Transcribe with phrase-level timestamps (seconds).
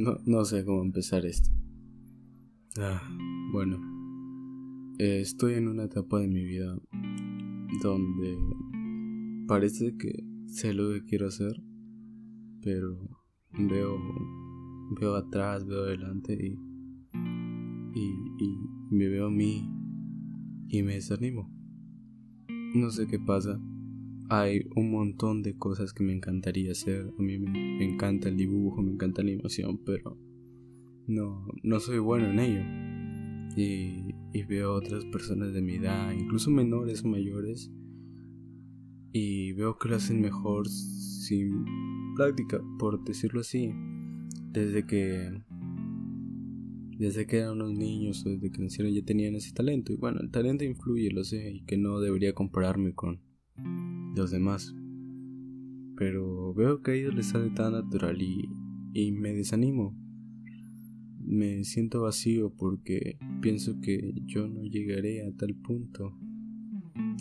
[0.00, 1.50] No, no sé cómo empezar esto.
[2.78, 3.02] Ah,
[3.52, 3.76] bueno,
[4.98, 6.74] eh, estoy en una etapa de mi vida
[7.82, 8.38] donde
[9.46, 11.52] parece que sé lo que quiero hacer,
[12.62, 12.96] pero
[13.52, 13.98] veo,
[14.98, 16.58] veo atrás, veo adelante y,
[17.94, 18.58] y, y
[18.90, 19.68] me veo a mí
[20.68, 21.52] y me desanimo.
[22.74, 23.60] No sé qué pasa.
[24.32, 27.12] Hay un montón de cosas que me encantaría hacer.
[27.18, 30.16] A mí me, encanta el dibujo, me encanta la animación, pero
[31.08, 32.60] no, no soy bueno en ello.
[33.56, 37.72] Y, y veo otras personas de mi edad, incluso menores o mayores,
[39.12, 41.64] y veo que lo hacen mejor sin
[42.14, 43.72] práctica, por decirlo así.
[44.52, 45.42] Desde que
[46.98, 49.92] desde que eran unos niños o desde que nacieron ya tenían ese talento.
[49.92, 53.18] Y bueno, el talento influye, lo sé, y que no debería compararme con
[54.14, 54.74] los demás.
[55.96, 58.48] Pero veo que a ellos les sale tan natural y,
[58.94, 59.96] y me desanimo.
[61.18, 66.16] Me siento vacío porque pienso que yo no llegaré a tal punto.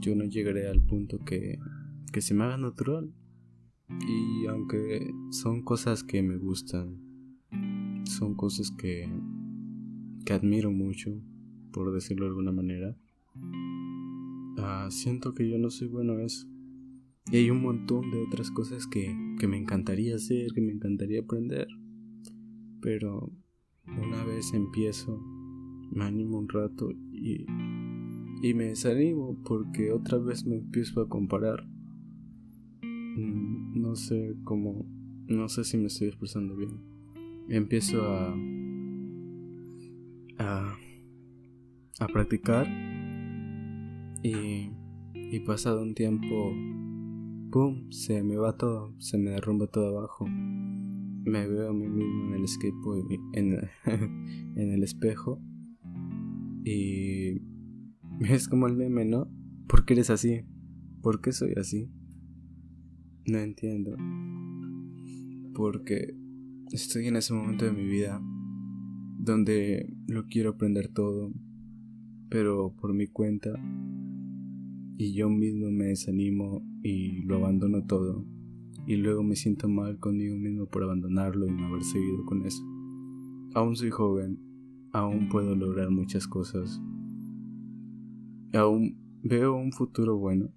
[0.00, 1.58] Yo no llegaré al punto que,
[2.12, 3.12] que se me haga natural.
[3.88, 7.00] Y aunque son cosas que me gustan,
[8.04, 9.08] son cosas que
[10.26, 11.22] que admiro mucho,
[11.72, 12.98] por decirlo de alguna manera,
[14.58, 16.48] ah, siento que yo no soy bueno en eso.
[17.30, 21.20] Y hay un montón de otras cosas que, que me encantaría hacer, que me encantaría
[21.20, 21.66] aprender.
[22.80, 23.32] Pero
[23.86, 25.20] una vez empiezo,
[25.90, 27.46] me animo un rato y,
[28.42, 31.66] y me desanimo porque otra vez me empiezo a comparar.
[32.82, 34.86] Mm, no sé cómo,
[35.26, 36.80] no sé si me estoy expresando bien.
[37.48, 38.36] Empiezo a
[40.38, 40.76] a,
[42.00, 42.66] a practicar
[44.22, 44.70] y,
[45.14, 46.52] y pasado un tiempo,
[47.50, 50.26] ¡pum!, se me va todo, se me derrumba todo abajo.
[50.26, 53.58] Me veo a mí mismo en el skateboard, en,
[54.56, 55.40] en el espejo
[56.64, 57.42] y
[58.28, 59.30] es como el meme, ¿no?
[59.68, 60.42] ¿Por qué eres así?
[61.00, 61.90] ¿Por qué soy así?
[63.26, 63.96] No entiendo.
[65.54, 66.14] Porque
[66.72, 68.20] estoy en ese momento de mi vida
[69.18, 71.32] donde lo quiero aprender todo,
[72.28, 73.50] pero por mi cuenta,
[74.98, 78.24] y yo mismo me desanimo y lo abandono todo,
[78.86, 82.62] y luego me siento mal conmigo mismo por abandonarlo y no haber seguido con eso.
[83.54, 84.38] Aún soy joven,
[84.92, 86.80] aún puedo lograr muchas cosas,
[88.52, 90.50] aún veo un futuro bueno,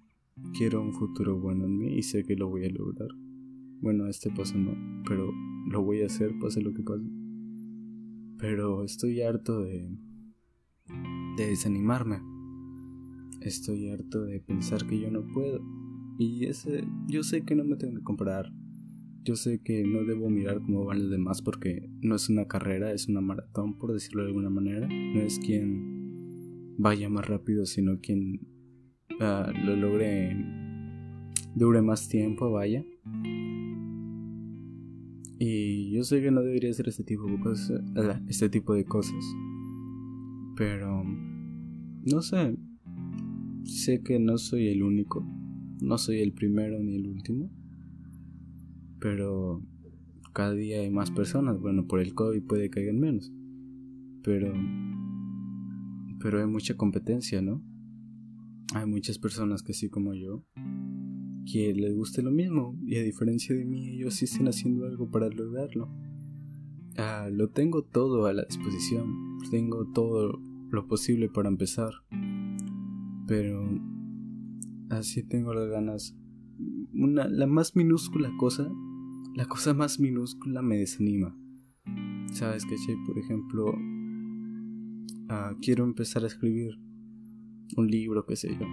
[0.56, 3.08] quiero un futuro bueno en mí y sé que lo voy a lograr.
[3.80, 4.74] Bueno, este paso no,
[5.06, 5.32] pero
[5.68, 7.04] lo voy a hacer pase lo que pase.
[8.38, 9.90] Pero estoy harto de,
[11.36, 12.29] de desanimarme.
[13.40, 15.60] Estoy harto de pensar que yo no puedo.
[16.18, 18.52] Y ese, yo sé que no me tengo que comparar.
[19.24, 22.92] Yo sé que no debo mirar cómo van los demás porque no es una carrera,
[22.92, 24.86] es una maratón, por decirlo de alguna manera.
[24.88, 28.40] No es quien vaya más rápido, sino quien
[29.20, 30.36] uh, lo logre,
[31.54, 32.84] dure más tiempo, vaya.
[35.38, 38.84] Y yo sé que no debería hacer este tipo de cosas, eh, este tipo de
[38.84, 39.24] cosas.
[40.56, 42.56] Pero no sé.
[43.70, 45.24] Sé que no soy el único,
[45.80, 47.48] no soy el primero ni el último.
[48.98, 49.62] Pero
[50.32, 53.32] cada día hay más personas, bueno, por el COVID puede que hayan menos.
[54.24, 54.52] Pero
[56.20, 57.62] pero hay mucha competencia, ¿no?
[58.74, 60.44] Hay muchas personas que así como yo
[61.50, 65.08] que les guste lo mismo y a diferencia de mí ellos sí estén haciendo algo
[65.12, 65.88] para lograrlo.
[66.96, 71.92] Ah, lo tengo todo a la disposición, tengo todo lo posible para empezar,
[73.30, 73.62] pero
[74.90, 76.16] así tengo las ganas.
[76.92, 78.68] Una, la más minúscula cosa,
[79.36, 81.32] la cosa más minúscula me desanima.
[82.32, 82.74] Sabes que,
[83.06, 83.72] por ejemplo,
[85.28, 86.72] ah, quiero empezar a escribir
[87.76, 88.66] un libro, qué sé yo.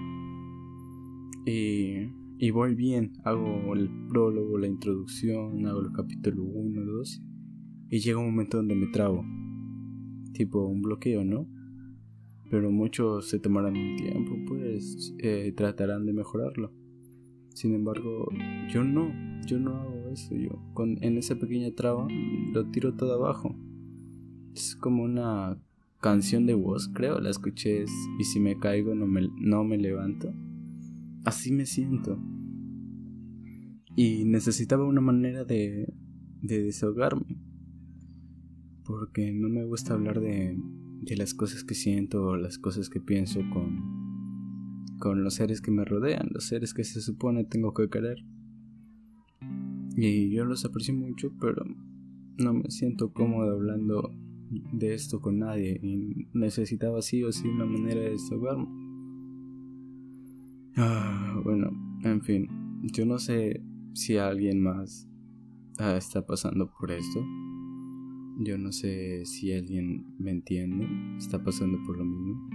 [1.45, 7.23] Y y voy bien, hago el prólogo, la introducción, hago el capítulo 1, 2
[7.89, 9.23] y llega un momento donde me trago,
[10.33, 11.47] tipo un bloqueo, ¿no?
[12.49, 16.71] Pero muchos se tomarán un tiempo, pues eh, tratarán de mejorarlo.
[17.53, 18.29] Sin embargo,
[18.69, 19.11] yo no,
[19.45, 22.07] yo no hago eso, yo con, en esa pequeña traba
[22.53, 23.55] lo tiro todo abajo.
[24.53, 25.59] Es como una
[25.99, 27.85] canción de voz, creo, la escuché
[28.19, 30.33] y si me caigo no me, no me levanto.
[31.25, 32.17] Así me siento.
[33.95, 35.91] Y necesitaba una manera de,
[36.41, 37.37] de desahogarme.
[38.85, 40.57] Porque no me gusta hablar de,
[41.01, 45.71] de las cosas que siento o las cosas que pienso con, con los seres que
[45.71, 48.23] me rodean, los seres que se supone tengo que querer.
[49.95, 51.65] Y yo los aprecio mucho, pero
[52.37, 54.11] no me siento cómodo hablando
[54.49, 58.67] de esto con nadie y necesitaba sí o sí una manera de desahogarme.
[60.75, 61.71] Ah, bueno,
[62.03, 62.47] en fin,
[62.83, 63.63] yo no sé
[63.93, 65.09] si alguien más
[65.79, 67.25] ah, está pasando por esto.
[68.39, 70.87] Yo no sé si alguien me entiende,
[71.17, 72.49] está pasando por lo mismo.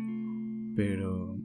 [0.77, 1.37] Pero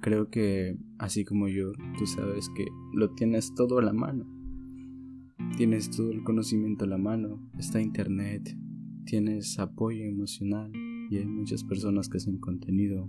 [0.00, 4.26] creo que así como yo, tú sabes que lo tienes todo a la mano.
[5.56, 8.56] Tienes todo el conocimiento a la mano, está internet,
[9.06, 10.70] tienes apoyo emocional
[11.10, 13.08] y hay muchas personas que hacen contenido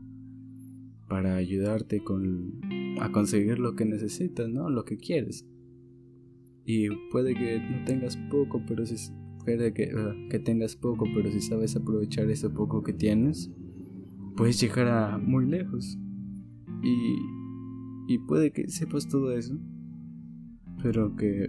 [1.10, 2.62] para ayudarte con,
[3.02, 4.70] a conseguir lo que necesitas, ¿no?
[4.70, 5.46] Lo que quieres.
[6.66, 8.96] Y puede que no tengas poco, pero si
[9.46, 13.52] que, ah, que tengas poco, pero si sabes aprovechar ese poco que tienes,
[14.36, 15.98] puedes llegar a muy lejos.
[16.84, 19.58] Y, y puede que sepas todo eso,
[20.84, 21.48] pero que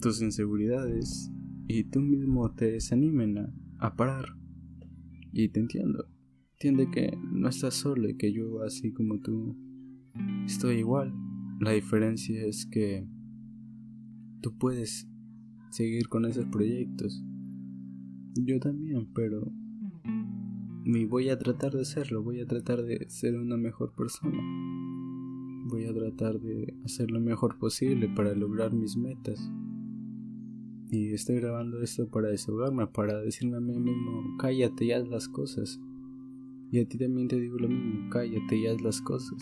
[0.00, 1.30] tus inseguridades
[1.66, 4.26] y tú mismo te desanimen a, a parar.
[5.32, 6.06] Y te entiendo.
[6.52, 9.56] Entiende que no estás solo y que yo, así como tú,
[10.44, 11.14] estoy igual.
[11.60, 13.06] La diferencia es que
[14.40, 15.08] tú puedes
[15.70, 17.24] seguir con esos proyectos.
[18.34, 19.50] Yo también, pero
[20.90, 24.38] y voy a tratar de hacerlo, voy a tratar de ser una mejor persona.
[25.66, 29.38] Voy a tratar de hacer lo mejor posible para lograr mis metas.
[30.90, 35.28] Y estoy grabando esto para desahogarme, para decirme a mí mismo, cállate y haz las
[35.28, 35.78] cosas.
[36.70, 39.38] Y a ti también te digo lo mismo, cállate y haz las cosas.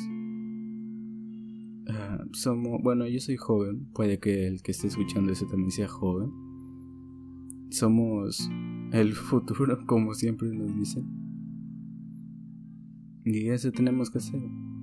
[1.88, 5.86] Ah, somos, bueno, yo soy joven, puede que el que esté escuchando eso también sea
[5.86, 6.32] joven.
[7.70, 8.50] Somos
[8.92, 11.04] el futuro, como siempre nos dicen.
[13.24, 14.40] Y eso tenemos que hacer.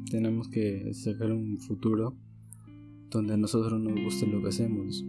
[0.10, 2.16] Tenemos que sacar un futuro
[3.10, 5.06] donde a nosotros nos guste lo que hacemos.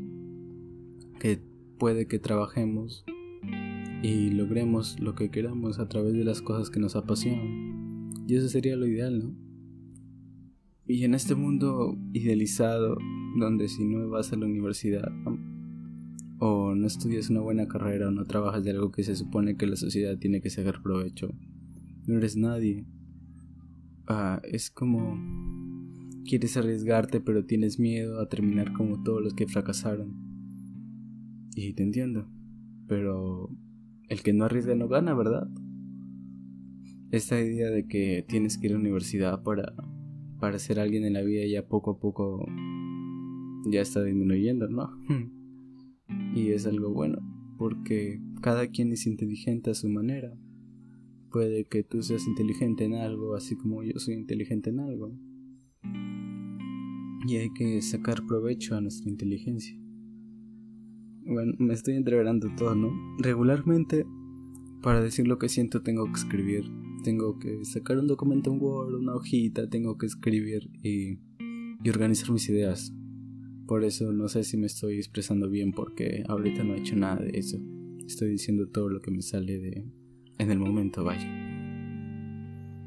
[1.18, 1.40] Que
[1.78, 3.04] puede que trabajemos
[4.02, 8.12] y logremos lo que queramos a través de las cosas que nos apasionan.
[8.28, 9.34] Y eso sería lo ideal, ¿no?
[10.86, 12.98] Y en este mundo idealizado,
[13.38, 15.10] donde si no vas a la universidad
[16.46, 19.66] o no estudias una buena carrera o no trabajas de algo que se supone que
[19.66, 21.32] la sociedad tiene que sacar provecho,
[22.06, 22.84] no eres nadie.
[24.06, 25.18] Ah, es como
[26.26, 30.12] quieres arriesgarte pero tienes miedo a terminar como todos los que fracasaron.
[31.56, 32.28] Y te entiendo,
[32.88, 33.48] pero
[34.10, 35.48] el que no arriesga no gana, ¿verdad?
[37.10, 39.72] Esta idea de que tienes que ir a la universidad para,
[40.40, 42.44] para ser alguien en la vida ya poco a poco
[43.70, 44.90] ya está disminuyendo, ¿no?
[46.34, 47.18] y es algo bueno,
[47.56, 50.36] porque cada quien es inteligente a su manera.
[51.30, 55.12] Puede que tú seas inteligente en algo, así como yo soy inteligente en algo.
[57.26, 59.76] Y hay que sacar provecho a nuestra inteligencia.
[61.26, 62.92] Bueno, me estoy entreverando todo, ¿no?
[63.18, 64.04] Regularmente,
[64.82, 66.64] para decir lo que siento, tengo que escribir.
[67.02, 71.18] Tengo que sacar un documento en Word, una hojita, tengo que escribir y,
[71.82, 72.92] y organizar mis ideas.
[73.66, 77.22] Por eso no sé si me estoy expresando bien porque ahorita no he hecho nada
[77.22, 77.58] de eso.
[78.06, 79.84] Estoy diciendo todo lo que me sale de
[80.38, 81.26] en el momento, vaya.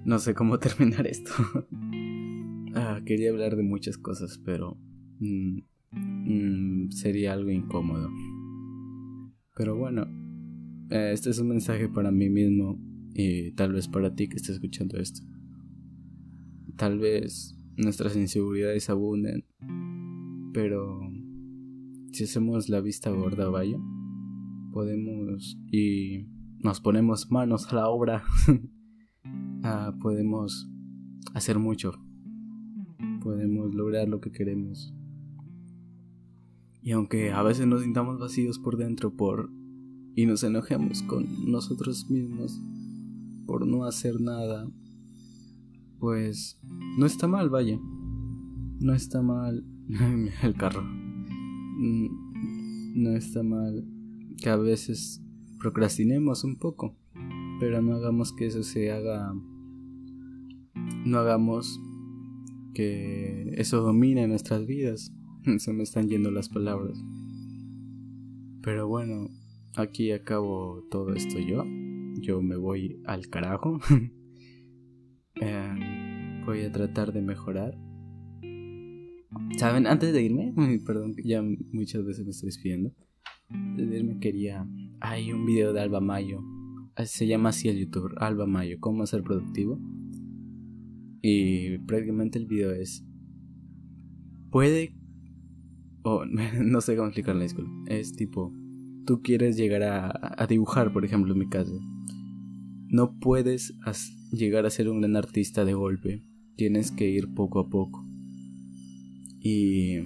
[0.06, 1.32] No sé cómo terminar esto.
[2.76, 4.78] ah, quería hablar de muchas cosas, pero
[5.20, 5.60] mm,
[5.92, 8.10] Mm, sería algo incómodo.
[9.56, 10.06] Pero bueno,
[10.90, 12.80] eh, este es un mensaje para mí mismo
[13.14, 15.22] y tal vez para ti que estés escuchando esto.
[16.76, 19.46] Tal vez nuestras inseguridades abunden,
[20.58, 21.00] pero
[22.14, 23.78] si hacemos la vista gorda, vaya,
[24.72, 26.26] podemos y
[26.64, 28.24] nos ponemos manos a la obra,
[29.64, 30.68] ah, podemos
[31.36, 31.94] hacer mucho,
[33.22, 34.96] podemos lograr lo que queremos.
[36.82, 39.52] Y aunque a veces nos sintamos vacíos por dentro por
[40.16, 42.60] y nos enojemos con nosotros mismos
[43.46, 44.68] por no hacer nada,
[46.00, 46.60] pues
[46.98, 47.80] no está mal, vaya.
[48.80, 49.64] No está mal
[50.44, 50.84] el carro.
[50.84, 53.86] Mm, no está mal
[54.38, 55.22] que a veces
[55.60, 56.96] procrastinemos un poco,
[57.60, 59.34] pero no hagamos que eso se haga
[61.08, 61.82] no hagamos
[62.74, 65.14] que eso domine nuestras vidas.
[65.58, 67.04] Se me están yendo las palabras.
[68.62, 69.30] Pero bueno,
[69.76, 71.64] aquí acabo todo esto yo.
[72.22, 73.80] Yo me voy al carajo.
[75.40, 77.78] Em, voy a tratar de mejorar.
[79.58, 79.88] ¿Saben?
[79.88, 80.54] Antes de irme,
[80.86, 82.94] perdón, ya muchas veces me estoy despidiendo.
[83.50, 84.68] Antes de irme quería...
[85.00, 86.42] Hay un video de Alba Mayo.
[87.06, 89.80] Se llama así el youtuber, Alba Mayo, cómo ser productivo.
[91.22, 93.06] Y prácticamente el video es...
[94.50, 94.98] Puede
[96.64, 97.44] no sé cómo explicarlo,
[97.88, 98.54] Es tipo,
[99.06, 101.80] tú quieres llegar a, dibujar, por ejemplo, en mi caso,
[102.90, 103.74] no puedes
[104.32, 106.24] llegar a ser un gran artista de golpe.
[106.56, 108.07] Tienes que ir poco a poco.
[109.50, 110.00] Y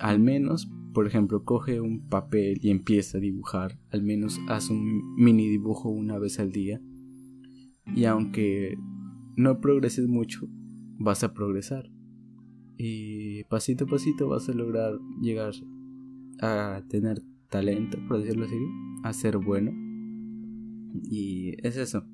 [0.00, 3.78] al menos, por ejemplo, coge un papel y empieza a dibujar.
[3.90, 6.80] Al menos haz un mini dibujo una vez al día.
[7.94, 8.78] Y aunque
[9.36, 10.48] no progreses mucho,
[10.98, 11.90] vas a progresar.
[12.78, 15.52] Y pasito a pasito vas a lograr llegar
[16.40, 18.56] a tener talento, por decirlo así,
[19.04, 19.72] a ser bueno.
[21.04, 22.06] Y es eso.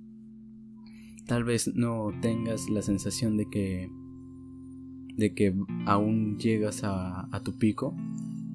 [1.28, 3.88] Tal vez no tengas la sensación de que
[5.16, 5.54] de que
[5.86, 7.94] aún llegas a, a tu pico,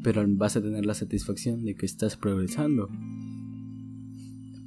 [0.03, 2.89] pero vas a tener la satisfacción de que estás progresando.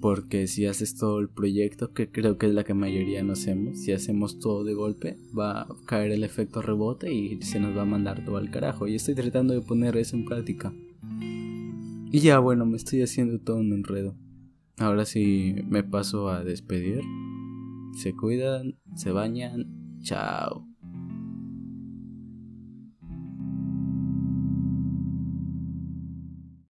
[0.00, 3.78] Porque si haces todo el proyecto, que creo que es la que mayoría no hacemos,
[3.80, 7.82] si hacemos todo de golpe, va a caer el efecto rebote y se nos va
[7.82, 8.86] a mandar todo al carajo.
[8.86, 10.72] Y estoy tratando de poner eso en práctica.
[12.12, 14.16] Y ya bueno, me estoy haciendo todo un enredo.
[14.78, 17.02] Ahora sí me paso a despedir.
[17.94, 20.00] Se cuidan, se bañan.
[20.02, 20.69] Chao.